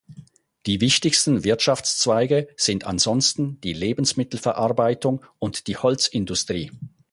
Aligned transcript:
Die 0.65 0.81
wichtigsten 0.81 1.43
Wirtschaftszweige 1.43 2.47
sind 2.57 2.85
ansonsten 2.85 3.61
die 3.61 3.73
Lebensmittelverarbeitung 3.73 5.23
und 5.37 5.67
die 5.67 5.77
Holzindustrie. 5.77 6.71